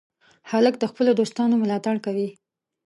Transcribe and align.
هلک 0.51 0.75
د 0.79 0.83
خپلو 0.91 1.11
دوستانو 1.19 1.55
ملاتړ 1.63 1.95
کوي. 2.05 2.29